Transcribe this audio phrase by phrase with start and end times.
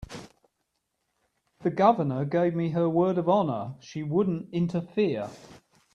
[1.59, 5.29] The Governor gave me her word of honor she wouldn't interfere.